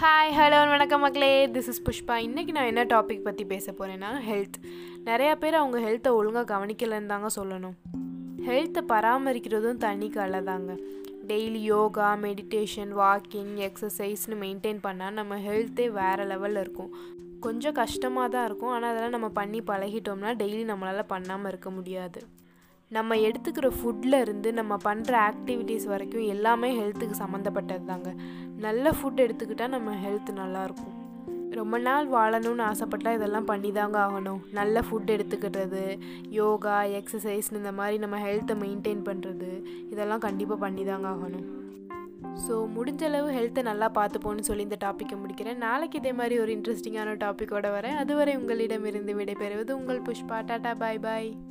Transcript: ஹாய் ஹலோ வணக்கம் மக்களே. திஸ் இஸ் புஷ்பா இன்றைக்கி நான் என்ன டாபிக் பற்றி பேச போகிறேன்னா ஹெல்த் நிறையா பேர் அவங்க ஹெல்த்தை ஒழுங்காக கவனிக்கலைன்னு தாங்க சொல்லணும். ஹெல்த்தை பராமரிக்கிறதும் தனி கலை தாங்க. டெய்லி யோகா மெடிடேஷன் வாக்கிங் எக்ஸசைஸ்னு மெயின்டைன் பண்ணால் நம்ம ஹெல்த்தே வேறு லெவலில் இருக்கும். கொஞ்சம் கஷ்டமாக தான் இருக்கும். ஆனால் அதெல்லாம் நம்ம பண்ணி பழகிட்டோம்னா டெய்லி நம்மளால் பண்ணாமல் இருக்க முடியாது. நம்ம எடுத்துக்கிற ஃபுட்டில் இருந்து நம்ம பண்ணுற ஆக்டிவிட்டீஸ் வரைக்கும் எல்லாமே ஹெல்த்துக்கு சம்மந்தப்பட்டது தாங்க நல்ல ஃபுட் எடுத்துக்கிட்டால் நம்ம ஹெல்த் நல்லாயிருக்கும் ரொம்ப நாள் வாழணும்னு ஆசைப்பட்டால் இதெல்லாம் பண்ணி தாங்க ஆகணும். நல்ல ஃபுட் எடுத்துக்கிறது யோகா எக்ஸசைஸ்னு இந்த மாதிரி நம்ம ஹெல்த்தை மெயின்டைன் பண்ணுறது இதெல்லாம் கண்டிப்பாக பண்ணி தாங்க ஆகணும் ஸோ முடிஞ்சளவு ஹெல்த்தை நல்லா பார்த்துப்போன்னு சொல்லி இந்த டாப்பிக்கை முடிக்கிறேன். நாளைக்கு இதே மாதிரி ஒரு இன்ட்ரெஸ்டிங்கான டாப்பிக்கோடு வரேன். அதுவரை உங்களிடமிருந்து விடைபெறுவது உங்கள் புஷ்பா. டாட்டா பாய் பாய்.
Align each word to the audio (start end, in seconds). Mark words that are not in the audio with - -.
ஹாய் 0.00 0.32
ஹலோ 0.38 0.58
வணக்கம் 0.70 1.00
மக்களே. 1.00 1.46
திஸ் 1.54 1.68
இஸ் 1.70 1.80
புஷ்பா 1.86 2.14
இன்றைக்கி 2.24 2.52
நான் 2.56 2.68
என்ன 2.70 2.82
டாபிக் 2.84 3.24
பற்றி 3.24 3.44
பேச 3.52 3.72
போகிறேன்னா 3.72 4.10
ஹெல்த் 4.26 4.58
நிறையா 5.08 5.32
பேர் 5.34 5.54
அவங்க 5.54 5.78
ஹெல்த்தை 5.86 6.10
ஒழுங்காக 6.18 6.46
கவனிக்கலைன்னு 6.52 7.06
தாங்க 7.06 7.28
சொல்லணும். 7.36 7.74
ஹெல்த்தை 8.48 8.82
பராமரிக்கிறதும் 8.92 9.80
தனி 9.84 10.08
கலை 10.08 10.40
தாங்க. 10.42 10.76
டெய்லி 11.30 11.62
யோகா 11.72 12.14
மெடிடேஷன் 12.26 12.92
வாக்கிங் 13.02 13.52
எக்ஸசைஸ்னு 13.68 14.38
மெயின்டைன் 14.44 14.80
பண்ணால் 14.86 15.18
நம்ம 15.20 15.38
ஹெல்த்தே 15.48 15.88
வேறு 16.00 16.26
லெவலில் 16.32 16.62
இருக்கும். 16.64 16.92
கொஞ்சம் 17.40 17.78
கஷ்டமாக 17.82 18.28
தான் 18.28 18.46
இருக்கும். 18.50 18.70
ஆனால் 18.70 18.90
அதெல்லாம் 18.90 19.16
நம்ம 19.18 19.30
பண்ணி 19.40 19.62
பழகிட்டோம்னா 19.72 20.32
டெய்லி 20.42 20.64
நம்மளால் 20.72 21.12
பண்ணாமல் 21.14 21.52
இருக்க 21.52 21.70
முடியாது. 21.70 22.22
நம்ம 22.90 23.16
எடுத்துக்கிற 23.16 23.72
ஃபுட்டில் 23.78 24.20
இருந்து 24.20 24.52
நம்ம 24.52 24.76
பண்ணுற 24.84 25.12
ஆக்டிவிட்டீஸ் 25.30 25.84
வரைக்கும் 25.84 26.22
எல்லாமே 26.22 26.80
ஹெல்த்துக்கு 26.80 27.16
சம்மந்தப்பட்டது 27.18 27.84
தாங்க 27.84 28.14
நல்ல 28.56 28.90
ஃபுட் 28.90 29.20
எடுத்துக்கிட்டால் 29.24 29.68
நம்ம 29.68 29.94
ஹெல்த் 29.94 30.30
நல்லாயிருக்கும் 30.34 30.94
ரொம்ப 31.50 31.78
நாள் 31.78 32.08
வாழணும்னு 32.08 32.62
ஆசைப்பட்டால் 32.62 33.14
இதெல்லாம் 33.14 33.44
பண்ணி 33.44 33.72
தாங்க 33.72 33.98
ஆகணும். 33.98 34.40
நல்ல 34.50 34.80
ஃபுட் 34.80 35.12
எடுத்துக்கிறது 35.14 35.98
யோகா 36.28 36.82
எக்ஸசைஸ்னு 36.82 37.60
இந்த 37.62 37.72
மாதிரி 37.72 37.98
நம்ம 37.98 38.16
ஹெல்த்தை 38.18 38.56
மெயின்டைன் 38.64 39.02
பண்ணுறது 39.04 39.64
இதெல்லாம் 39.90 40.18
கண்டிப்பாக 40.18 40.60
பண்ணி 40.60 40.84
தாங்க 40.84 41.08
ஆகணும் 41.08 41.46
ஸோ 42.48 42.54
முடிஞ்சளவு 42.76 43.28
ஹெல்த்தை 43.36 43.62
நல்லா 43.62 43.90
பார்த்துப்போன்னு 43.94 44.40
சொல்லி 44.40 44.62
இந்த 44.62 44.76
டாப்பிக்கை 44.84 45.16
முடிக்கிறேன். 45.22 45.54
நாளைக்கு 45.54 45.98
இதே 45.98 46.12
மாதிரி 46.12 46.40
ஒரு 46.40 46.52
இன்ட்ரெஸ்டிங்கான 46.56 47.14
டாப்பிக்கோடு 47.24 47.70
வரேன். 47.76 47.96
அதுவரை 47.96 48.36
உங்களிடமிருந்து 48.36 49.14
விடைபெறுவது 49.14 49.70
உங்கள் 49.70 50.00
புஷ்பா. 50.00 50.38
டாட்டா 50.50 50.74
பாய் 50.78 50.98
பாய். 50.98 51.47